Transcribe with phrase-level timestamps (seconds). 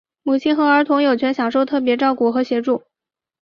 [0.23, 2.81] 母亲和儿童有权享受特别照顾和协助。